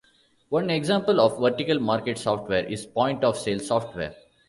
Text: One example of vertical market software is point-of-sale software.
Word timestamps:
One 0.49 0.71
example 0.71 1.21
of 1.21 1.37
vertical 1.39 1.79
market 1.79 2.17
software 2.17 2.63
is 2.65 2.87
point-of-sale 2.87 3.59
software. 3.59 4.15